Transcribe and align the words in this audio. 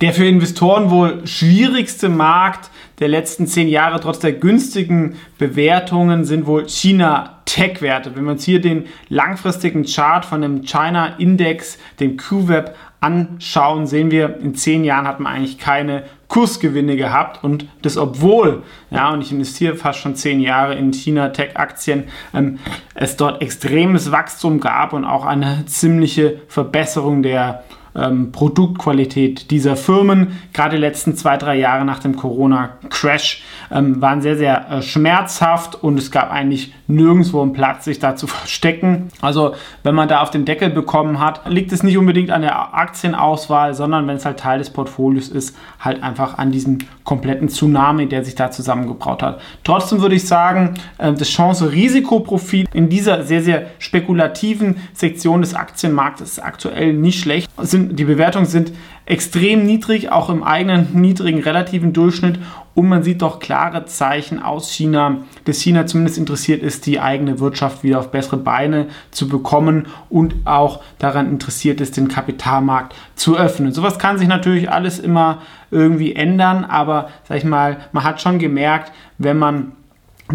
Der 0.00 0.12
für 0.12 0.26
Investoren 0.26 0.90
wohl 0.90 1.26
schwierigste 1.26 2.08
Markt 2.08 2.70
der 3.00 3.08
letzten 3.08 3.48
zehn 3.48 3.68
Jahre 3.68 3.98
trotz 3.98 4.20
der 4.20 4.32
günstigen 4.32 5.16
Bewertungen 5.38 6.24
sind 6.24 6.46
wohl 6.46 6.68
China 6.68 7.40
Tech-Werte. 7.46 8.14
Wenn 8.14 8.24
wir 8.24 8.32
uns 8.32 8.44
hier 8.44 8.60
den 8.60 8.86
langfristigen 9.08 9.84
Chart 9.84 10.24
von 10.24 10.42
dem 10.42 10.62
China 10.62 11.14
Index, 11.18 11.78
dem 11.98 12.16
QWeb, 12.16 12.74
anschauen, 13.00 13.86
sehen 13.86 14.10
wir, 14.10 14.38
in 14.40 14.54
zehn 14.54 14.82
Jahren 14.82 15.06
hat 15.06 15.20
man 15.20 15.32
eigentlich 15.32 15.58
keine 15.58 16.04
Kursgewinne 16.26 16.96
gehabt 16.96 17.42
und 17.44 17.66
das 17.82 17.96
obwohl, 17.96 18.64
ja, 18.90 19.12
und 19.12 19.22
ich 19.22 19.30
investiere 19.30 19.76
fast 19.76 20.00
schon 20.00 20.16
zehn 20.16 20.40
Jahre 20.40 20.74
in 20.74 20.92
China-Tech-Aktien, 20.92 22.04
ähm, 22.34 22.58
es 22.94 23.16
dort 23.16 23.40
extremes 23.40 24.10
Wachstum 24.10 24.58
gab 24.58 24.92
und 24.92 25.04
auch 25.04 25.24
eine 25.24 25.64
ziemliche 25.66 26.40
Verbesserung 26.48 27.22
der 27.22 27.62
ähm, 27.98 28.32
Produktqualität 28.32 29.50
dieser 29.50 29.76
Firmen. 29.76 30.38
Gerade 30.52 30.76
die 30.76 30.80
letzten 30.80 31.16
zwei, 31.16 31.36
drei 31.36 31.56
Jahre 31.56 31.84
nach 31.84 31.98
dem 31.98 32.16
Corona-Crash 32.16 33.42
ähm, 33.70 34.00
waren 34.00 34.22
sehr, 34.22 34.36
sehr 34.36 34.70
äh, 34.70 34.82
schmerzhaft 34.82 35.82
und 35.82 35.98
es 35.98 36.10
gab 36.10 36.30
eigentlich 36.30 36.72
nirgendwo 36.86 37.42
einen 37.42 37.52
Platz, 37.52 37.84
sich 37.84 37.98
da 37.98 38.16
zu 38.16 38.26
verstecken. 38.28 39.08
Also 39.20 39.54
wenn 39.82 39.94
man 39.94 40.08
da 40.08 40.20
auf 40.20 40.30
den 40.30 40.44
Deckel 40.44 40.70
bekommen 40.70 41.20
hat, 41.20 41.48
liegt 41.48 41.72
es 41.72 41.82
nicht 41.82 41.98
unbedingt 41.98 42.30
an 42.30 42.42
der 42.42 42.74
Aktienauswahl, 42.74 43.74
sondern 43.74 44.06
wenn 44.06 44.16
es 44.16 44.24
halt 44.24 44.38
Teil 44.38 44.58
des 44.58 44.70
Portfolios 44.70 45.28
ist, 45.28 45.56
halt 45.80 46.02
einfach 46.02 46.38
an 46.38 46.50
diesem 46.52 46.78
kompletten 47.04 47.48
Tsunami, 47.48 48.06
der 48.06 48.24
sich 48.24 48.34
da 48.34 48.50
zusammengebraut 48.50 49.22
hat. 49.22 49.40
Trotzdem 49.64 50.00
würde 50.00 50.14
ich 50.14 50.26
sagen, 50.26 50.74
äh, 50.98 51.12
das 51.12 51.28
Chance-Risikoprofil 51.28 52.66
in 52.72 52.88
dieser 52.88 53.24
sehr, 53.24 53.42
sehr 53.42 53.66
spekulativen 53.78 54.76
Sektion 54.92 55.40
des 55.40 55.54
Aktienmarktes 55.54 56.32
ist 56.32 56.38
aktuell 56.38 56.92
nicht 56.92 57.20
schlecht. 57.20 57.50
Sind, 57.58 57.87
die 57.90 58.04
Bewertungen 58.04 58.46
sind 58.46 58.72
extrem 59.06 59.64
niedrig, 59.64 60.10
auch 60.12 60.28
im 60.28 60.42
eigenen 60.42 61.00
niedrigen 61.00 61.40
relativen 61.40 61.92
Durchschnitt. 61.92 62.38
Und 62.74 62.88
man 62.88 63.02
sieht 63.02 63.22
doch 63.22 63.40
klare 63.40 63.86
Zeichen 63.86 64.40
aus 64.40 64.70
China, 64.70 65.18
dass 65.44 65.60
China 65.60 65.86
zumindest 65.86 66.18
interessiert 66.18 66.62
ist, 66.62 66.86
die 66.86 67.00
eigene 67.00 67.40
Wirtschaft 67.40 67.82
wieder 67.82 67.98
auf 67.98 68.10
bessere 68.10 68.36
Beine 68.36 68.86
zu 69.10 69.28
bekommen 69.28 69.86
und 70.10 70.34
auch 70.44 70.80
daran 70.98 71.28
interessiert 71.28 71.80
ist, 71.80 71.96
den 71.96 72.08
Kapitalmarkt 72.08 72.94
zu 73.16 73.36
öffnen. 73.36 73.72
Sowas 73.72 73.98
kann 73.98 74.18
sich 74.18 74.28
natürlich 74.28 74.70
alles 74.70 74.98
immer 74.98 75.42
irgendwie 75.70 76.14
ändern, 76.14 76.64
aber 76.64 77.08
sag 77.24 77.38
ich 77.38 77.44
mal, 77.44 77.78
man 77.92 78.04
hat 78.04 78.20
schon 78.20 78.38
gemerkt, 78.38 78.92
wenn 79.18 79.38
man 79.38 79.72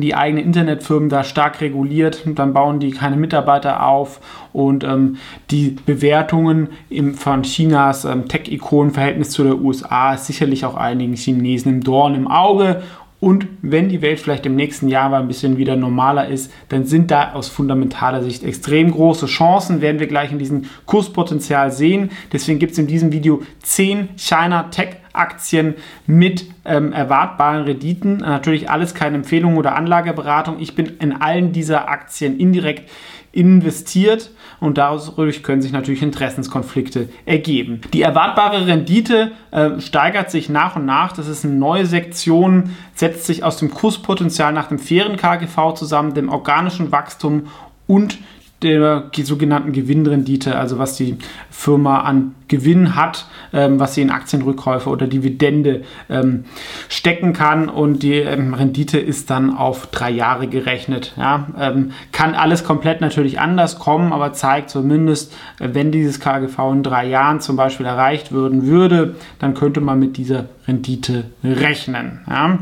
die 0.01 0.15
eigenen 0.15 0.45
Internetfirmen 0.45 1.09
da 1.09 1.23
stark 1.23 1.61
reguliert, 1.61 2.23
dann 2.25 2.53
bauen 2.53 2.79
die 2.79 2.91
keine 2.91 3.15
Mitarbeiter 3.15 3.85
auf 3.85 4.19
und 4.51 4.83
ähm, 4.83 5.17
die 5.51 5.75
Bewertungen 5.85 6.69
im, 6.89 7.13
von 7.13 7.43
Chinas 7.43 8.05
ähm, 8.05 8.27
Tech-Ikonen-Verhältnis 8.27 9.29
zu 9.29 9.43
der 9.43 9.59
USA 9.59 10.15
ist 10.15 10.25
sicherlich 10.25 10.65
auch 10.65 10.75
einigen 10.75 11.13
Chinesen 11.13 11.73
im 11.73 11.83
Dorn 11.83 12.15
im 12.15 12.27
Auge. 12.27 12.81
Und 13.19 13.47
wenn 13.61 13.87
die 13.87 14.01
Welt 14.01 14.19
vielleicht 14.19 14.45
im 14.45 14.57
nächsten 14.57 14.89
Jahr 14.89 15.07
mal 15.07 15.21
ein 15.21 15.29
bisschen 15.29 15.55
wieder 15.57 15.77
normaler 15.77 16.27
ist, 16.27 16.51
dann 16.67 16.85
sind 16.85 17.09
da 17.09 17.31
aus 17.31 17.47
fundamentaler 17.47 18.21
Sicht 18.21 18.43
extrem 18.43 18.91
große 18.91 19.27
Chancen, 19.27 19.79
werden 19.79 20.01
wir 20.01 20.07
gleich 20.07 20.33
in 20.33 20.39
diesem 20.39 20.63
Kurspotenzial 20.85 21.71
sehen. 21.71 22.11
Deswegen 22.33 22.59
gibt 22.59 22.73
es 22.73 22.79
in 22.79 22.87
diesem 22.87 23.13
Video 23.13 23.41
10 23.61 24.09
China 24.17 24.63
Tech 24.63 24.97
Aktien 25.13 25.75
mit 26.05 26.45
ähm, 26.65 26.91
erwartbaren 26.91 27.63
Renditen. 27.63 28.17
Natürlich 28.17 28.69
alles 28.69 28.93
keine 28.93 29.15
Empfehlung 29.15 29.57
oder 29.57 29.75
Anlageberatung. 29.75 30.59
Ich 30.59 30.75
bin 30.75 30.87
in 30.99 31.13
allen 31.13 31.51
dieser 31.51 31.87
Aktien 31.87 32.39
indirekt 32.39 32.89
investiert 33.33 34.29
und 34.59 34.77
dadurch 34.77 35.41
können 35.41 35.61
sich 35.61 35.71
natürlich 35.71 36.03
Interessenskonflikte 36.03 37.09
ergeben. 37.25 37.81
Die 37.91 38.03
erwartbare 38.03 38.67
Rendite 38.67 39.31
äh, 39.49 39.81
steigert 39.81 40.29
sich 40.29 40.49
nach 40.49 40.75
und 40.75 40.85
nach. 40.85 41.13
Das 41.13 41.27
ist 41.27 41.43
eine 41.43 41.55
neue 41.55 41.87
Sektion, 41.87 42.75
setzt 42.93 43.25
sich 43.25 43.43
aus 43.43 43.57
dem 43.57 43.71
Kurspotenzial 43.71 44.53
nach 44.53 44.67
dem 44.67 44.77
fairen 44.77 45.17
KGV 45.17 45.73
zusammen, 45.73 46.13
dem 46.13 46.29
organischen 46.29 46.91
Wachstum 46.91 47.47
und 47.87 48.19
der 48.63 49.11
sogenannten 49.23 49.71
Gewinnrendite, 49.71 50.57
also 50.57 50.79
was 50.79 50.95
die 50.95 51.17
Firma 51.49 52.01
an 52.01 52.35
Gewinn 52.47 52.95
hat, 52.95 53.25
ähm, 53.51 53.79
was 53.79 53.95
sie 53.95 54.01
in 54.01 54.11
Aktienrückkäufe 54.11 54.89
oder 54.89 55.07
Dividende 55.07 55.81
ähm, 56.09 56.45
stecken 56.89 57.33
kann 57.33 57.69
und 57.69 58.03
die 58.03 58.13
ähm, 58.13 58.53
Rendite 58.53 58.99
ist 58.99 59.29
dann 59.29 59.55
auf 59.55 59.87
drei 59.87 60.11
Jahre 60.11 60.47
gerechnet. 60.47 61.13
Ja? 61.17 61.47
Ähm, 61.59 61.91
kann 62.11 62.35
alles 62.35 62.63
komplett 62.63 63.01
natürlich 63.01 63.39
anders 63.39 63.79
kommen, 63.79 64.13
aber 64.13 64.33
zeigt 64.33 64.69
zumindest, 64.69 65.33
äh, 65.59 65.69
wenn 65.73 65.91
dieses 65.91 66.19
KGV 66.19 66.59
in 66.73 66.83
drei 66.83 67.07
Jahren 67.07 67.39
zum 67.39 67.55
Beispiel 67.55 67.85
erreicht 67.85 68.31
würden 68.31 68.67
würde, 68.67 69.15
dann 69.39 69.53
könnte 69.53 69.81
man 69.81 69.99
mit 69.99 70.17
dieser 70.17 70.45
Rendite 70.67 71.25
rechnen. 71.43 72.21
Ja? 72.29 72.59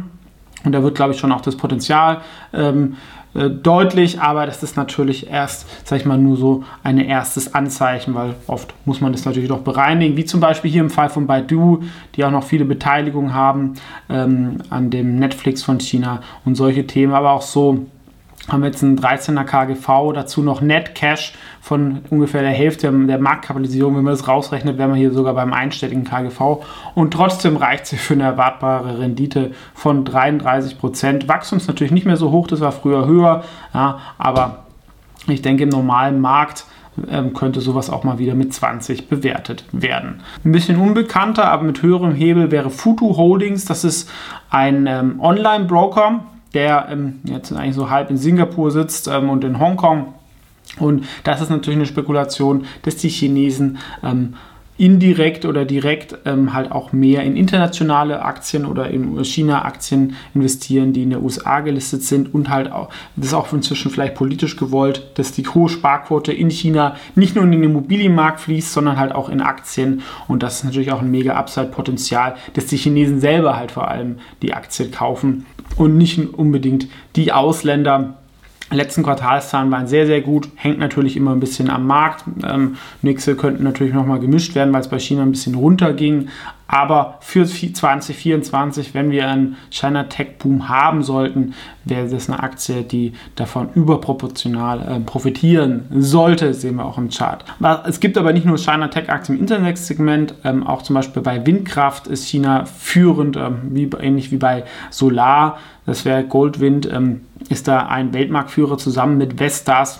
Und 0.64 0.74
da 0.74 0.84
wird, 0.84 0.96
glaube 0.96 1.14
ich, 1.14 1.20
schon 1.20 1.32
auch 1.32 1.42
das 1.42 1.56
Potenzial 1.56 2.22
ähm, 2.54 2.96
äh, 3.34 3.50
deutlich, 3.50 4.20
aber 4.20 4.46
das 4.46 4.62
ist 4.62 4.76
natürlich 4.76 5.30
erst, 5.30 5.66
sag 5.86 6.00
ich 6.00 6.06
mal, 6.06 6.18
nur 6.18 6.36
so 6.36 6.64
ein 6.84 6.98
erstes 6.98 7.54
Anzeichen, 7.54 8.14
weil 8.14 8.36
oft 8.48 8.74
muss 8.86 9.00
man 9.00 9.14
das 9.14 9.24
natürlich 9.26 9.50
doch 9.50 9.62
bereinigen, 9.62 10.18
wie 10.18 10.26
zum 10.26 10.40
Beispiel 10.40 10.70
hier 10.70 10.82
im 10.82 10.90
Fall 10.90 11.10
von 11.10 11.28
Baidu, 11.28 11.84
die 12.16 12.26
auch 12.26 12.32
noch 12.32 12.44
viele 12.44 12.66
Beteiligungen 12.66 13.34
haben 13.34 13.76
ähm, 14.10 14.58
an 14.70 14.90
dem 14.90 15.16
Netflix 15.16 15.64
von 15.64 15.80
China 15.80 16.22
und 16.46 16.56
solche 16.56 16.86
Themen, 16.86 17.14
aber 17.14 17.32
auch 17.32 17.42
so 17.42 17.86
haben 18.52 18.62
wir 18.62 18.68
jetzt 18.68 18.84
einen 18.84 19.00
13er 19.00 19.44
KGV, 19.44 20.14
dazu 20.14 20.44
noch 20.44 20.62
Net 20.62 20.94
Cash 20.94 21.34
von 21.62 22.02
ungefähr 22.10 22.42
der 22.42 22.52
Hälfte 22.52 22.92
der 22.92 23.20
Marktkapitalisierung. 23.20 23.96
Wenn 23.96 24.04
man 24.04 24.14
das 24.14 24.28
rausrechnet, 24.28 24.78
wären 24.78 24.92
wir 24.92 24.98
hier 24.98 25.12
sogar 25.12 25.34
beim 25.34 25.54
einstelligen 25.54 26.04
KGV. 26.04 26.64
Und 26.96 27.12
trotzdem 27.14 27.56
reicht 27.56 27.86
sie 27.86 27.98
für 27.98 28.14
eine 28.14 28.24
erwartbare 28.24 29.00
Rendite 29.00 29.52
von 29.74 30.04
33 30.04 30.78
Prozent. 30.78 31.28
Wachstum 31.28 31.58
ist 31.58 31.68
natürlich 31.68 31.94
nicht 31.94 32.06
mehr 32.06 32.18
so 32.18 32.32
hoch, 32.32 32.48
das 32.48 32.60
war 32.60 32.72
früher 32.72 33.06
höher, 33.06 33.44
ja, 33.74 34.00
aber 34.18 34.66
ich 35.28 35.42
denke 35.42 35.64
im 35.64 35.70
normalen 35.70 36.20
Markt 36.20 36.66
ähm, 37.10 37.34
könnte 37.34 37.62
sowas 37.62 37.90
auch 37.90 38.04
mal 38.04 38.20
wieder 38.20 38.36
mit 38.36 38.54
20 38.54 39.08
bewertet 39.08 39.64
werden. 39.72 40.22
Ein 40.44 40.52
bisschen 40.52 40.78
unbekannter, 40.78 41.50
aber 41.50 41.64
mit 41.64 41.82
höherem 41.82 42.14
Hebel 42.14 42.52
wäre 42.52 42.70
Futu 42.70 43.16
Holdings. 43.16 43.66
Das 43.66 43.84
ist 43.84 44.10
ein 44.50 44.88
ähm, 44.88 45.20
Online-Broker, 45.22 46.22
der 46.54 46.88
ähm, 46.90 47.20
jetzt 47.24 47.52
eigentlich 47.54 47.76
so 47.76 47.90
halb 47.90 48.10
in 48.10 48.18
Singapur 48.18 48.72
sitzt 48.72 49.08
ähm, 49.08 49.30
und 49.30 49.44
in 49.44 49.60
Hongkong. 49.60 50.14
Und 50.80 51.06
das 51.24 51.42
ist 51.42 51.50
natürlich 51.50 51.78
eine 51.78 51.86
Spekulation, 51.86 52.66
dass 52.84 52.96
die 52.96 53.10
Chinesen 53.10 53.80
ähm, 54.04 54.36
indirekt 54.78 55.46
oder 55.46 55.66
direkt 55.66 56.18
ähm, 56.26 56.54
halt 56.54 56.72
auch 56.72 56.92
mehr 56.92 57.24
in 57.24 57.36
internationale 57.36 58.24
Aktien 58.24 58.66
oder 58.66 58.90
in 58.90 59.24
China-Aktien 59.24 60.16
investieren, 60.34 60.92
die 60.94 61.04
in 61.04 61.12
der 61.12 61.22
USA 61.22 61.60
gelistet 61.60 62.04
sind 62.04 62.34
und 62.34 62.50
halt 62.50 62.72
auch, 62.72 62.90
das 63.16 63.28
ist 63.28 63.34
auch 63.34 63.54
inzwischen 63.54 63.92
vielleicht 63.92 64.16
politisch 64.16 64.58
gewollt, 64.58 65.12
dass 65.16 65.34
die 65.34 65.48
hohe 65.48 65.70
Sparquote 65.70 66.34
in 66.34 66.50
China 66.50 66.96
nicht 67.16 67.36
nur 67.36 67.44
in 67.44 67.52
den 67.52 67.64
Immobilienmarkt 67.64 68.40
fließt, 68.40 68.74
sondern 68.74 68.98
halt 68.98 69.14
auch 69.14 69.30
in 69.30 69.42
Aktien. 69.42 70.02
Und 70.28 70.42
das 70.42 70.58
ist 70.58 70.64
natürlich 70.64 70.92
auch 70.92 71.02
ein 71.02 71.12
mega 71.12 71.36
Upside-Potenzial, 71.36 72.36
dass 72.54 72.66
die 72.66 72.78
Chinesen 72.78 73.20
selber 73.20 73.58
halt 73.58 73.72
vor 73.72 73.88
allem 73.88 74.18
die 74.42 74.54
Aktien 74.54 74.92
kaufen 74.92 75.46
und 75.76 75.98
nicht 75.98 76.18
unbedingt 76.34 76.88
die 77.16 77.32
Ausländer, 77.32 78.21
letzten 78.72 79.04
Quartalszahlen 79.04 79.72
waren 79.72 79.88
sehr, 79.88 80.06
sehr 80.06 80.22
gut. 80.22 80.50
Hängt 80.56 80.80
natürlich 80.80 81.18
immer 81.18 81.32
ein 81.32 81.40
bisschen 81.40 81.70
am 81.70 81.86
Markt. 81.88 82.24
Ähm, 82.44 82.78
nächste 83.02 83.36
könnten 83.36 83.64
natürlich 83.64 83.94
nochmal 83.94 84.20
gemischt 84.20 84.56
werden, 84.56 84.74
weil 84.74 84.82
es 84.82 84.88
bei 84.88 85.00
China 85.00 85.24
ein 85.24 85.32
bisschen 85.32 85.56
runterging. 85.56 86.30
Aber 86.72 87.18
für 87.20 87.46
2024, 87.46 88.94
wenn 88.94 89.12
wir 89.12 89.28
einen 89.28 89.58
China 89.70 90.04
Tech 90.04 90.38
Boom 90.40 90.70
haben 90.70 91.04
sollten, 91.04 91.54
wäre 91.84 92.08
das 92.08 92.30
eine 92.30 92.42
Aktie, 92.42 92.84
die 92.84 93.12
davon 93.36 93.68
überproportional 93.76 94.80
äh, 94.80 95.00
profitieren 95.02 95.88
sollte, 95.92 96.54
sehen 96.54 96.78
wir 96.78 96.86
auch 96.86 96.98
im 96.98 97.10
Chart. 97.10 97.44
Es 97.86 98.00
gibt 98.00 98.18
aber 98.18 98.32
nicht 98.32 98.46
nur 98.46 98.58
China 98.58 98.88
Tech 98.88 99.10
Aktien 99.10 99.36
im 99.36 99.42
Internet-Segment, 99.42 100.36
ähm, 100.46 100.66
auch 100.66 100.82
zum 100.82 100.94
Beispiel 100.94 101.22
bei 101.22 101.46
Windkraft 101.46 102.08
ist 102.08 102.26
China 102.30 102.64
führend, 102.64 103.36
ähm, 103.36 103.64
wie, 103.72 103.90
ähnlich 104.00 104.32
wie 104.32 104.38
bei 104.38 104.64
Solar. 104.92 105.58
Das 105.86 106.06
wäre 106.06 106.24
Goldwind, 106.24 106.90
ähm, 106.90 107.22
ist 107.52 107.68
da 107.68 107.88
ein 107.88 108.14
Weltmarktführer 108.14 108.78
zusammen 108.78 109.18
mit 109.18 109.40
Vestas. 109.40 110.00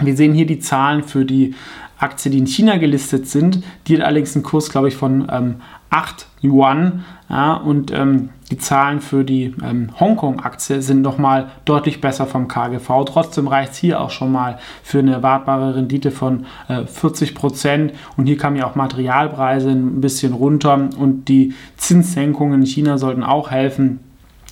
Wir 0.00 0.16
sehen 0.16 0.34
hier 0.34 0.46
die 0.46 0.58
Zahlen 0.58 1.04
für 1.04 1.24
die 1.24 1.54
Aktie, 1.98 2.30
die 2.30 2.38
in 2.38 2.46
China 2.46 2.76
gelistet 2.78 3.28
sind. 3.28 3.62
Die 3.86 3.96
hat 3.96 4.04
allerdings 4.04 4.34
einen 4.34 4.42
Kurs, 4.42 4.70
glaube 4.70 4.88
ich, 4.88 4.96
von 4.96 5.28
ähm, 5.30 5.56
8 5.90 6.26
Yuan. 6.42 7.04
Ja, 7.28 7.54
und 7.54 7.92
ähm, 7.92 8.30
die 8.50 8.58
Zahlen 8.58 9.00
für 9.00 9.24
die 9.24 9.54
ähm, 9.64 9.90
Hongkong-Aktie 9.98 10.82
sind 10.82 11.02
nochmal 11.02 11.50
deutlich 11.64 12.00
besser 12.00 12.26
vom 12.26 12.48
KGV. 12.48 13.04
Trotzdem 13.06 13.46
reicht 13.46 13.72
es 13.72 13.78
hier 13.78 14.00
auch 14.00 14.10
schon 14.10 14.32
mal 14.32 14.58
für 14.82 14.98
eine 14.98 15.12
erwartbare 15.12 15.76
Rendite 15.76 16.10
von 16.10 16.46
äh, 16.68 16.84
40 16.84 17.34
Prozent. 17.34 17.92
Und 18.16 18.26
hier 18.26 18.36
kamen 18.36 18.56
ja 18.56 18.66
auch 18.66 18.74
Materialpreise 18.74 19.70
ein 19.70 20.00
bisschen 20.00 20.32
runter 20.32 20.90
und 20.98 21.28
die 21.28 21.54
Zinssenkungen 21.76 22.60
in 22.60 22.66
China 22.66 22.98
sollten 22.98 23.22
auch 23.22 23.50
helfen 23.50 24.00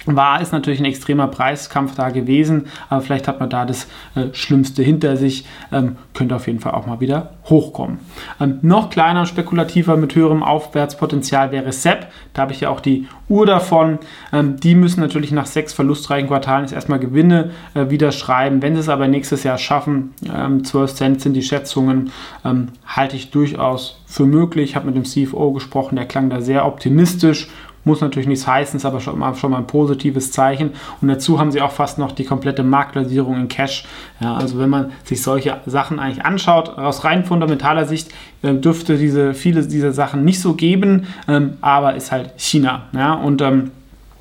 war, 0.06 0.41
ist 0.41 0.52
natürlich 0.52 0.81
ein 0.81 0.87
extremer 0.87 1.29
Preiskampf 1.29 1.94
da 1.94 2.11
gewesen, 2.11 2.67
aber 2.88 3.02
vielleicht 3.02 3.29
hat 3.29 3.41
man 3.41 3.50
da 3.50 3.64
das 3.64 3.87
äh, 4.14 4.32
Schlimmste 4.32 4.82
hinter 4.82 5.17
sich, 5.17 5.44
ähm, 5.73 5.97
könnte 6.14 6.35
auf 6.37 6.47
jeden 6.47 6.61
Fall 6.61 6.73
auch 6.73 6.87
mal 6.87 7.00
wieder 7.00 7.35
hochkommen. 7.44 7.99
Ähm, 8.41 8.58
noch 8.62 8.91
kleiner, 8.91 9.26
spekulativer 9.26 9.97
mit 9.97 10.14
höherem 10.14 10.43
Aufwärtspotenzial 10.43 11.52
wäre 11.52 11.73
SEP, 11.73 12.06
da 12.32 12.43
habe 12.43 12.52
ich 12.52 12.61
ja 12.61 12.70
auch 12.70 12.81
die 12.81 13.06
Uhr 13.29 13.47
davon. 13.47 13.99
Ähm, 14.32 14.56
die 14.58 14.75
müssen 14.75 15.00
natürlich 15.00 15.32
nach 15.32 15.47
sechs 15.47 15.73
verlustreichen 15.73 16.29
Quartalen 16.29 16.64
jetzt 16.64 16.73
erstmal 16.73 16.99
Gewinne 16.99 17.50
äh, 17.75 17.91
wieder 17.91 18.12
schreiben. 18.12 18.62
Wenn 18.62 18.75
sie 18.75 18.81
es 18.81 18.88
aber 18.88 19.08
nächstes 19.08 19.44
Jahr 19.44 19.58
schaffen, 19.58 20.14
12 20.23 20.75
ähm, 20.91 20.97
Cent 20.97 21.20
sind 21.20 21.35
die 21.35 21.43
Schätzungen, 21.43 22.11
ähm, 22.44 22.69
halte 22.87 23.17
ich 23.17 23.31
durchaus 23.31 24.00
für 24.06 24.26
möglich. 24.26 24.70
Ich 24.70 24.76
habe 24.76 24.91
mit 24.91 24.97
dem 24.97 25.05
CFO 25.05 25.52
gesprochen, 25.52 25.97
der 25.97 26.06
klang 26.06 26.31
da 26.31 26.41
sehr 26.41 26.67
optimistisch 26.67 27.49
muss 27.85 28.00
natürlich 28.00 28.29
nichts 28.29 28.47
heißen, 28.47 28.77
ist 28.77 28.85
aber 28.85 29.00
schon 29.00 29.19
mal, 29.19 29.35
schon 29.35 29.50
mal 29.50 29.59
ein 29.59 29.67
positives 29.67 30.32
Zeichen. 30.32 30.73
Und 31.00 31.09
dazu 31.09 31.38
haben 31.38 31.50
sie 31.50 31.61
auch 31.61 31.73
fast 31.73 31.99
noch 31.99 32.12
die 32.12 32.25
komplette 32.25 32.62
Marktbasierung 32.62 33.37
in 33.37 33.49
Cash. 33.49 33.85
Ja, 34.21 34.35
also 34.35 34.59
wenn 34.59 34.71
man 34.71 34.93
sich 35.05 35.23
solche 35.23 35.59
Sachen 35.67 35.99
eigentlich 35.99 36.25
anschaut, 36.25 36.69
aus 36.69 37.05
rein 37.05 37.25
fundamentaler 37.25 37.87
Sicht 37.87 38.12
äh, 38.43 38.55
dürfte 38.55 38.99
diese 38.99 39.35
viele 39.35 39.67
dieser 39.67 39.93
Sachen 39.93 40.25
nicht 40.25 40.41
so 40.41 40.55
geben, 40.55 41.06
ähm, 41.29 41.55
aber 41.61 41.94
ist 41.94 42.12
halt 42.12 42.32
China. 42.37 42.82
Ja, 42.93 43.15
und 43.15 43.41
ähm, 43.41 43.71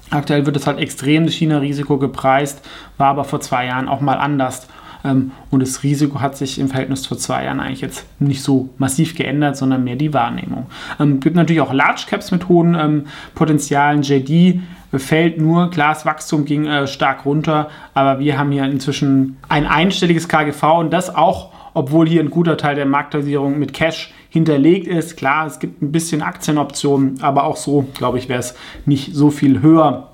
aktuell 0.09 0.45
wird 0.45 0.55
es 0.55 0.65
halt 0.65 0.79
extrem 0.79 1.25
das 1.25 1.33
China-Risiko 1.33 1.97
gepreist, 1.97 2.61
war 2.97 3.07
aber 3.07 3.23
vor 3.23 3.41
zwei 3.41 3.65
Jahren 3.65 3.87
auch 3.87 4.01
mal 4.01 4.17
anders. 4.17 4.67
Ähm, 5.03 5.31
und 5.49 5.61
das 5.61 5.83
Risiko 5.83 6.21
hat 6.21 6.37
sich 6.37 6.59
im 6.59 6.67
Verhältnis 6.67 7.05
vor 7.05 7.17
zwei 7.17 7.45
Jahren 7.45 7.59
eigentlich 7.59 7.81
jetzt 7.81 8.05
nicht 8.19 8.41
so 8.41 8.69
massiv 8.77 9.15
geändert, 9.15 9.57
sondern 9.57 9.83
mehr 9.83 9.95
die 9.95 10.13
Wahrnehmung. 10.13 10.67
Es 10.95 10.99
ähm, 11.03 11.19
gibt 11.19 11.35
natürlich 11.35 11.61
auch 11.61 11.73
Large 11.73 12.03
Caps 12.07 12.31
mit 12.31 12.49
hohen 12.49 12.75
ähm, 12.75 13.05
Potenzialen. 13.35 14.01
JD 14.01 14.59
fällt 14.93 15.39
nur, 15.39 15.69
klar, 15.69 15.93
das 15.93 16.05
Wachstum 16.05 16.45
ging 16.45 16.65
äh, 16.65 16.87
stark 16.87 17.25
runter, 17.25 17.69
aber 17.93 18.19
wir 18.19 18.37
haben 18.37 18.51
hier 18.51 18.65
inzwischen 18.65 19.37
ein 19.47 19.67
einstelliges 19.67 20.27
KGV 20.27 20.63
und 20.79 20.91
das 20.91 21.13
auch, 21.13 21.51
obwohl 21.73 22.07
hier 22.07 22.21
ein 22.21 22.31
guter 22.31 22.57
Teil 22.57 22.75
der 22.75 22.85
Marktkapitalisierung 22.85 23.59
mit 23.59 23.73
Cash 23.73 24.13
hinterlegt 24.29 24.87
ist. 24.87 25.17
Klar, 25.17 25.45
es 25.45 25.59
gibt 25.59 25.81
ein 25.81 25.91
bisschen 25.91 26.21
Aktienoptionen, 26.21 27.21
aber 27.21 27.43
auch 27.43 27.57
so, 27.57 27.85
glaube 27.93 28.17
ich, 28.17 28.29
wäre 28.29 28.39
es 28.39 28.55
nicht 28.85 29.13
so 29.13 29.29
viel 29.29 29.61
höher. 29.61 30.09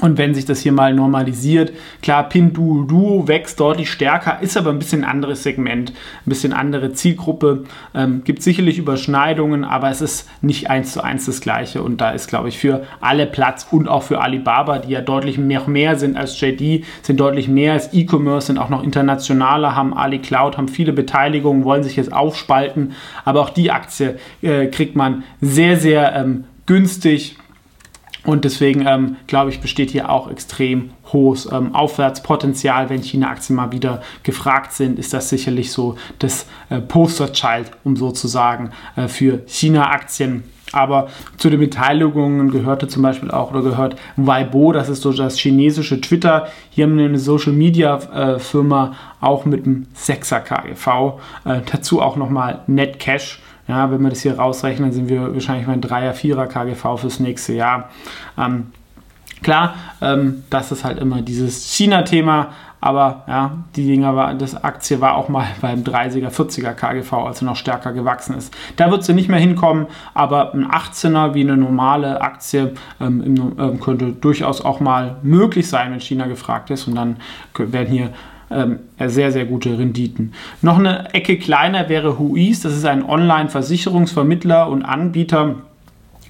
Und 0.00 0.18
wenn 0.18 0.34
sich 0.34 0.44
das 0.44 0.60
hier 0.60 0.72
mal 0.72 0.94
normalisiert, 0.94 1.72
klar, 2.02 2.28
Pinduoduo 2.28 3.26
wächst 3.26 3.58
deutlich 3.58 3.90
stärker, 3.90 4.40
ist 4.42 4.56
aber 4.56 4.70
ein 4.70 4.78
bisschen 4.78 5.02
anderes 5.02 5.42
Segment, 5.42 5.90
ein 5.90 6.28
bisschen 6.28 6.52
andere 6.52 6.92
Zielgruppe. 6.92 7.64
Ähm, 7.94 8.22
gibt 8.22 8.42
sicherlich 8.42 8.78
Überschneidungen, 8.78 9.64
aber 9.64 9.90
es 9.90 10.00
ist 10.00 10.28
nicht 10.42 10.70
eins 10.70 10.92
zu 10.92 11.02
eins 11.02 11.24
das 11.24 11.40
gleiche. 11.40 11.82
Und 11.82 12.00
da 12.00 12.10
ist, 12.10 12.28
glaube 12.28 12.48
ich, 12.48 12.58
für 12.58 12.84
alle 13.00 13.26
Platz 13.26 13.66
und 13.70 13.88
auch 13.88 14.02
für 14.02 14.20
Alibaba, 14.20 14.78
die 14.78 14.92
ja 14.92 15.00
deutlich 15.00 15.38
mehr, 15.38 15.66
mehr 15.66 15.96
sind 15.96 16.16
als 16.16 16.38
JD, 16.38 16.84
sind 17.02 17.18
deutlich 17.18 17.48
mehr 17.48 17.72
als 17.72 17.92
E-Commerce, 17.92 18.48
sind 18.48 18.58
auch 18.58 18.68
noch 18.68 18.84
internationaler, 18.84 19.74
haben 19.74 19.94
Ali 19.94 20.18
Cloud, 20.18 20.58
haben 20.58 20.68
viele 20.68 20.92
Beteiligungen, 20.92 21.64
wollen 21.64 21.82
sich 21.82 21.96
jetzt 21.96 22.12
aufspalten. 22.12 22.92
Aber 23.24 23.40
auch 23.40 23.50
die 23.50 23.70
Aktie 23.70 24.18
äh, 24.42 24.66
kriegt 24.66 24.96
man 24.96 25.24
sehr, 25.40 25.76
sehr 25.78 26.14
ähm, 26.14 26.44
günstig 26.66 27.36
und 28.28 28.44
deswegen 28.44 28.86
ähm, 28.86 29.16
glaube 29.26 29.48
ich, 29.48 29.62
besteht 29.62 29.90
hier 29.90 30.10
auch 30.10 30.30
extrem 30.30 30.90
hohes 31.14 31.50
ähm, 31.50 31.74
Aufwärtspotenzial. 31.74 32.90
Wenn 32.90 33.02
China-Aktien 33.02 33.56
mal 33.56 33.72
wieder 33.72 34.02
gefragt 34.22 34.74
sind, 34.74 34.98
ist 34.98 35.14
das 35.14 35.30
sicherlich 35.30 35.72
so 35.72 35.96
das 36.18 36.44
äh, 36.68 36.78
Posterchild, 36.78 37.70
um 37.84 37.96
so 37.96 38.10
zu 38.10 38.28
sagen, 38.28 38.72
äh, 38.96 39.08
für 39.08 39.40
China-Aktien. 39.46 40.44
Aber 40.72 41.08
zu 41.38 41.48
den 41.48 41.58
Beteiligungen 41.58 42.50
gehörte 42.50 42.86
zum 42.86 43.02
Beispiel 43.02 43.30
auch 43.30 43.50
oder 43.50 43.62
gehört 43.62 43.96
Weibo, 44.16 44.72
das 44.72 44.90
ist 44.90 45.00
so 45.00 45.10
das 45.10 45.38
chinesische 45.38 45.98
Twitter. 45.98 46.48
Hier 46.68 46.84
haben 46.84 46.98
wir 46.98 47.06
eine 47.06 47.18
Social 47.18 47.54
Media 47.54 47.96
äh, 47.96 48.38
Firma 48.38 48.94
auch 49.22 49.46
mit 49.46 49.64
einem 49.64 49.86
6er 49.96 50.40
KGV. 50.40 51.18
Äh, 51.46 51.62
dazu 51.72 52.02
auch 52.02 52.16
nochmal 52.16 52.60
Netcash 52.66 53.40
ja, 53.68 53.90
wenn 53.90 54.02
wir 54.02 54.08
das 54.08 54.22
hier 54.22 54.38
rausrechnen, 54.38 54.92
sind 54.92 55.08
wir 55.08 55.34
wahrscheinlich 55.34 55.66
bei 55.66 55.72
einem 55.72 55.82
3er, 55.82 56.14
4er 56.14 56.46
KGV 56.46 57.00
fürs 57.00 57.20
nächste 57.20 57.52
Jahr. 57.52 57.90
Ähm, 58.38 58.68
klar, 59.42 59.74
ähm, 60.00 60.44
das 60.48 60.72
ist 60.72 60.84
halt 60.84 60.98
immer 60.98 61.20
dieses 61.20 61.70
China-Thema, 61.74 62.48
aber 62.80 63.24
ja, 63.26 63.58
die 63.76 63.86
Dinger 63.86 64.14
war, 64.16 64.34
das 64.34 64.62
Aktie 64.62 65.00
war 65.00 65.16
auch 65.16 65.28
mal 65.28 65.46
beim 65.60 65.82
30er, 65.82 66.30
40er 66.30 66.72
KGV, 66.72 67.12
also 67.12 67.44
noch 67.44 67.56
stärker 67.56 67.92
gewachsen 67.92 68.36
ist. 68.36 68.56
Da 68.76 68.90
wird 68.90 69.04
sie 69.04 69.12
nicht 69.12 69.28
mehr 69.28 69.40
hinkommen, 69.40 69.86
aber 70.14 70.54
ein 70.54 70.66
18er 70.66 71.34
wie 71.34 71.42
eine 71.42 71.58
normale 71.58 72.22
Aktie 72.22 72.72
ähm, 73.00 73.22
im, 73.22 73.80
könnte 73.80 74.12
durchaus 74.12 74.64
auch 74.64 74.80
mal 74.80 75.16
möglich 75.22 75.68
sein, 75.68 75.92
wenn 75.92 76.00
China 76.00 76.26
gefragt 76.26 76.70
ist 76.70 76.88
und 76.88 76.94
dann 76.94 77.16
werden 77.54 77.88
hier 77.88 78.10
ähm, 78.50 78.78
sehr, 79.06 79.32
sehr 79.32 79.44
gute 79.44 79.78
Renditen. 79.78 80.32
Noch 80.62 80.78
eine 80.78 81.12
Ecke 81.14 81.38
kleiner 81.38 81.88
wäre 81.88 82.18
Huis, 82.18 82.60
das 82.60 82.74
ist 82.74 82.84
ein 82.84 83.04
Online-Versicherungsvermittler 83.04 84.68
und 84.68 84.84
Anbieter. 84.84 85.56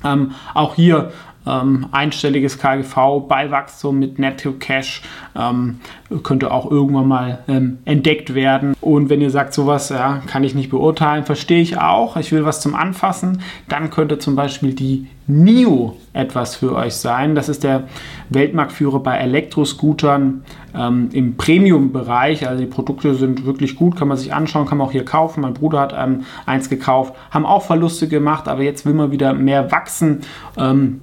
Ähm, 0.04 0.32
auch 0.54 0.74
hier 0.76 1.10
ähm, 1.46 1.86
einstelliges 1.92 2.58
KGV 2.58 3.26
bei 3.28 3.50
Wachstum 3.50 3.98
mit 3.98 4.18
Netto 4.18 4.52
Cash 4.52 5.02
ähm, 5.36 5.80
könnte 6.22 6.50
auch 6.50 6.70
irgendwann 6.70 7.08
mal 7.08 7.38
ähm, 7.48 7.78
entdeckt 7.84 8.34
werden. 8.34 8.74
Und 8.80 9.08
wenn 9.08 9.20
ihr 9.20 9.30
sagt, 9.30 9.54
sowas 9.54 9.88
ja, 9.88 10.22
kann 10.26 10.44
ich 10.44 10.54
nicht 10.54 10.70
beurteilen, 10.70 11.24
verstehe 11.24 11.60
ich 11.60 11.78
auch. 11.78 12.16
Ich 12.16 12.32
will 12.32 12.44
was 12.44 12.60
zum 12.60 12.74
Anfassen. 12.74 13.42
Dann 13.68 13.90
könnte 13.90 14.18
zum 14.18 14.36
Beispiel 14.36 14.74
die 14.74 15.06
NIO 15.26 15.96
etwas 16.14 16.56
für 16.56 16.74
euch 16.74 16.94
sein. 16.94 17.34
Das 17.34 17.48
ist 17.48 17.62
der 17.62 17.84
Weltmarktführer 18.30 19.00
bei 19.00 19.18
Elektroscootern 19.18 20.42
ähm, 20.74 21.10
im 21.12 21.36
Premium-Bereich. 21.36 22.48
Also 22.48 22.64
die 22.64 22.70
Produkte 22.70 23.14
sind 23.14 23.44
wirklich 23.44 23.76
gut, 23.76 23.96
kann 23.96 24.08
man 24.08 24.16
sich 24.16 24.32
anschauen, 24.32 24.66
kann 24.66 24.78
man 24.78 24.86
auch 24.86 24.92
hier 24.92 25.04
kaufen. 25.04 25.42
Mein 25.42 25.54
Bruder 25.54 25.80
hat 25.80 25.94
ähm, 25.96 26.24
eins 26.46 26.70
gekauft, 26.70 27.14
haben 27.30 27.44
auch 27.44 27.62
Verluste 27.62 28.08
gemacht, 28.08 28.48
aber 28.48 28.62
jetzt 28.62 28.86
will 28.86 28.94
man 28.94 29.12
wieder 29.12 29.34
mehr 29.34 29.70
wachsen. 29.70 30.22
Ähm, 30.56 31.02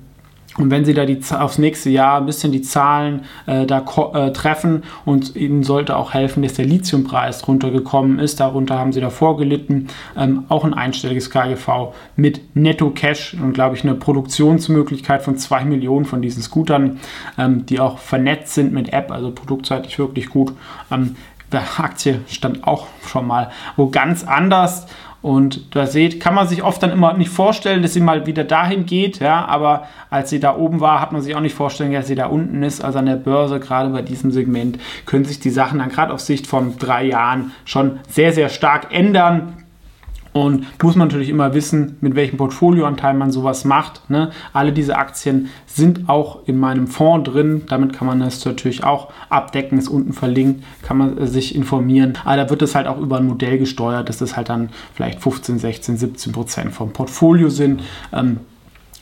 und 0.57 0.72
wenn 0.72 0.86
Sie 0.86 0.94
da 0.94 1.06
die, 1.06 1.19
aufs 1.38 1.57
nächste 1.57 1.90
Jahr 1.90 2.19
ein 2.19 2.25
bisschen 2.25 2.52
die 2.52 2.62
Zahlen 2.62 3.25
äh, 3.46 3.66
da 3.66 3.80
äh, 4.13 4.31
treffen 4.31 4.84
und 5.04 5.36
Ihnen 5.36 5.63
sollte 5.63 5.98
auch 5.98 6.13
helfen, 6.13 6.44
dass 6.44 6.54
der 6.54 6.66
Lithiumpreis 6.66 7.46
runtergekommen 7.48 8.19
ist, 8.19 8.40
darunter 8.40 8.80
haben 8.80 8.94
Sie 8.94 9.02
davor 9.02 9.36
gelitten, 9.36 9.88
ähm, 10.16 10.46
auch 10.48 10.63
ein 10.63 10.74
einstelliges 10.74 11.30
KGV 11.30 11.94
mit 12.16 12.56
Netto 12.56 12.90
Cash 12.92 13.34
und 13.34 13.54
glaube 13.54 13.75
ich 13.75 13.84
eine 13.84 13.96
Produktionsmöglichkeit 13.96 15.24
von 15.24 15.38
2 15.38 15.66
Millionen 15.66 16.06
von 16.06 16.22
diesen 16.22 16.42
Scootern, 16.42 17.00
ähm, 17.38 17.66
die 17.66 17.81
auch 17.81 17.98
vernetzt 17.98 18.54
sind 18.54 18.72
mit 18.72 18.94
App, 18.94 19.12
also 19.12 19.31
produktseitig 19.31 20.00
wirklich 20.00 20.30
gut. 20.30 20.54
Ähm, 20.90 21.18
der 21.51 21.63
Aktie 21.78 22.22
stand 22.28 22.66
auch 22.66 22.88
schon 23.06 23.28
mal 23.28 23.51
wo 23.75 23.90
ganz 23.90 24.24
anders 24.24 24.88
und 25.25 25.75
da 25.75 25.88
seht, 25.88 26.19
kann 26.19 26.36
man 26.36 26.48
sich 26.48 26.62
oft 26.62 26.84
dann 26.84 26.91
immer 26.91 27.13
nicht 27.13 27.32
vorstellen, 27.32 27.82
dass 27.82 27.94
sie 27.94 28.00
mal 28.00 28.27
wieder 28.27 28.44
dahin 28.44 28.86
geht, 28.86 29.22
ja, 29.22 29.44
aber 29.44 29.88
als 30.12 30.29
sie 30.29 30.39
da 30.39 30.55
oben 30.55 30.82
war, 30.82 31.01
hat 31.01 31.13
man 31.13 31.24
sich 31.24 31.36
auch 31.36 31.39
nicht 31.39 31.55
vorstellen, 31.55 31.91
dass 31.91 32.05
sie 32.05 32.13
da 32.13 32.27
unten 32.27 32.62
ist. 32.62 32.86
Also 32.86 33.00
an 33.00 33.08
der 33.08 33.15
Börse, 33.15 33.60
gerade 33.60 33.89
bei 33.89 34.03
diesem 34.03 34.29
Segment, 34.29 34.77
können 35.08 35.25
sich 35.25 35.39
die 35.39 35.50
Sachen 35.50 35.79
dann 35.79 35.89
gerade 35.89 36.13
auf 36.13 36.20
Sicht 36.20 36.46
von 36.46 36.77
drei 36.77 37.05
Jahren 37.05 37.53
schon 37.65 38.01
sehr, 38.08 38.34
sehr 38.34 38.50
stark 38.50 38.94
ändern. 38.94 39.64
Und 40.36 40.65
muss 40.84 40.98
man 40.98 41.08
natürlich 41.08 41.30
immer 41.30 41.54
wissen, 41.54 41.96
mit 42.01 42.15
welchem 42.15 42.36
Portfolioanteil 42.36 43.13
man 43.13 43.32
sowas 43.32 43.63
macht. 43.63 44.10
Ne? 44.10 44.32
Alle 44.51 44.74
diese 44.74 44.98
Aktien 44.98 45.48
sind 45.65 46.10
auch 46.10 46.46
in 46.46 46.58
meinem 46.58 46.88
Fonds 46.88 47.32
drin. 47.32 47.62
Damit 47.70 47.94
kann 47.94 48.06
man 48.06 48.20
das 48.20 48.44
natürlich 48.44 48.84
auch 48.84 49.13
abdecken. 49.30 49.77
Ist 49.77 49.88
unten 49.88 50.12
verlinkt, 50.12 50.62
kann 50.82 50.98
man 50.98 51.18
äh, 51.18 51.27
sich 51.27 51.56
informieren. 51.56 52.18
Aber 52.25 52.36
da 52.36 52.50
wird 52.50 52.62
es 52.63 52.75
halt 52.75 52.86
auch 52.86 53.00
über 53.00 53.15
ein 53.15 53.27
Modell 53.27 53.58
gesteuert, 53.58 54.10
dass 54.10 54.18
das 54.18 54.36
halt 54.36 54.50
dann 54.50 54.72
vielleicht 54.94 55.22
15, 55.22 55.58
16, 55.58 55.96
17 55.96 56.34
Prozent 56.34 56.74
vom 56.74 56.92
Portfolio 56.92 57.48
sind. 57.48 57.82
Ähm, 58.12 58.42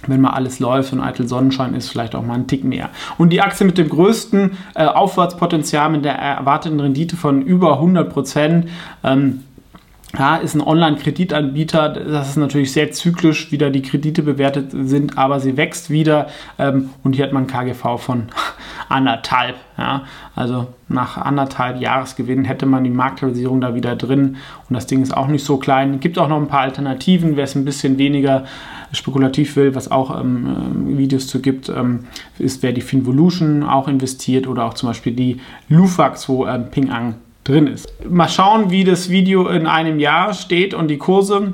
wenn 0.06 0.22
mal 0.22 0.34
alles 0.34 0.60
läuft 0.60 0.94
und 0.94 1.00
eitel 1.00 1.28
Sonnenschein 1.28 1.74
ist, 1.74 1.90
vielleicht 1.90 2.14
auch 2.14 2.24
mal 2.24 2.36
ein 2.36 2.46
Tick 2.46 2.64
mehr. 2.64 2.92
Und 3.18 3.32
die 3.32 3.42
Aktie 3.42 3.66
mit 3.66 3.80
dem 3.80 3.90
größten 3.90 4.52
äh, 4.76 4.86
Aufwärtspotenzial 4.86 5.90
mit 5.90 6.06
der 6.06 6.14
erwarteten 6.14 6.80
Rendite 6.80 7.16
von 7.16 7.42
über 7.42 7.74
100 7.74 8.14
Prozent. 8.14 8.70
Ähm, 9.04 9.40
ja, 10.18 10.36
ist 10.36 10.54
ein 10.54 10.62
Online-Kreditanbieter, 10.62 11.90
das 11.90 12.30
ist 12.30 12.38
natürlich 12.38 12.72
sehr 12.72 12.92
zyklisch, 12.92 13.52
wie 13.52 13.58
da 13.58 13.72
die 13.72 13.82
Kredite 13.82 14.22
bewertet 14.22 14.70
sind, 14.72 15.18
aber 15.18 15.40
sie 15.40 15.58
wächst 15.58 15.90
wieder 15.90 16.28
ähm, 16.60 16.92
und 17.04 17.16
hier 17.16 17.26
hat 17.26 17.34
man 17.34 17.48
KGV 17.48 17.98
von 17.98 18.28
anderthalb. 18.90 19.56
Ja. 19.76 20.04
Also 20.36 20.68
nach 20.88 21.18
anderthalb 21.18 21.82
Jahresgewinn 21.82 22.46
hätte 22.46 22.68
man 22.68 22.84
die 22.84 22.92
Marktkapitalisierung 22.92 23.60
da 23.60 23.74
wieder 23.74 23.96
drin 23.96 24.38
und 24.70 24.76
das 24.76 24.86
Ding 24.86 25.02
ist 25.02 25.18
auch 25.18 25.28
nicht 25.28 25.44
so 25.44 25.58
klein. 25.58 26.00
Gibt 26.00 26.20
auch 26.20 26.28
noch 26.28 26.38
ein 26.38 26.48
paar 26.48 26.62
Alternativen, 26.62 27.36
wer 27.36 27.46
es 27.46 27.56
ein 27.56 27.66
bisschen 27.66 27.98
weniger 27.98 28.46
spekulativ 28.92 29.56
will, 29.56 29.74
was 29.74 29.90
auch 29.90 30.20
ähm, 30.20 30.92
äh, 30.94 30.98
Videos 31.00 31.26
zu 31.26 31.42
gibt, 31.42 31.70
ähm, 31.70 32.06
ist, 32.38 32.62
wer 32.62 32.72
die 32.72 32.82
Finvolution 32.82 33.64
auch 33.64 33.88
investiert 33.88 34.46
oder 34.46 34.66
auch 34.66 34.76
zum 34.76 34.90
Beispiel 34.90 35.14
die 35.14 35.40
Lufax, 35.70 36.30
wo 36.30 36.46
ähm, 36.46 36.70
Ping 36.70 36.92
An 36.92 37.16
drin 37.44 37.68
ist. 37.68 37.88
Mal 38.10 38.30
schauen, 38.30 38.72
wie 38.72 38.84
das 38.84 39.10
Video 39.10 39.48
in 39.48 39.68
einem 39.68 40.00
Jahr 40.00 40.34
steht 40.34 40.74
und 40.74 40.88
die 40.88 40.98
Kurse. 40.98 41.54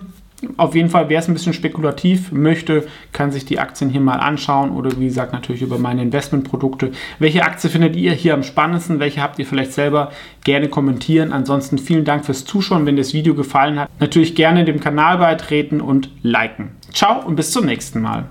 Auf 0.56 0.74
jeden 0.74 0.90
Fall, 0.90 1.10
wer 1.10 1.20
es 1.20 1.28
ein 1.28 1.34
bisschen 1.34 1.54
spekulativ 1.54 2.32
möchte, 2.32 2.88
kann 3.12 3.32
sich 3.32 3.44
die 3.44 3.60
Aktien 3.60 3.90
hier 3.90 4.00
mal 4.00 4.20
anschauen 4.20 4.72
oder 4.72 4.98
wie 4.98 5.08
gesagt 5.08 5.34
natürlich 5.34 5.62
über 5.62 5.78
meine 5.78 6.02
Investmentprodukte. 6.02 6.92
Welche 7.20 7.44
Aktie 7.44 7.70
findet 7.70 7.96
ihr 7.98 8.14
hier 8.14 8.34
am 8.34 8.44
spannendsten? 8.44 9.00
Welche 9.00 9.22
habt 9.22 9.38
ihr 9.40 9.46
vielleicht 9.46 9.74
selber? 9.74 10.12
Gerne 10.46 10.70
kommentieren. 10.70 11.34
Ansonsten 11.34 11.78
vielen 11.78 12.06
Dank 12.06 12.26
fürs 12.26 12.46
Zuschauen. 12.46 12.86
Wenn 12.86 12.96
das 12.96 13.14
Video 13.14 13.36
gefallen 13.36 13.80
hat, 13.80 13.90
natürlich 14.00 14.36
gerne 14.36 14.64
dem 14.64 14.80
Kanal 14.80 15.18
beitreten 15.18 15.82
und 15.82 16.10
liken. 16.24 16.72
Ciao 16.94 17.26
und 17.26 17.36
bis 17.36 17.52
zum 17.52 17.66
nächsten 17.66 18.02
Mal. 18.02 18.30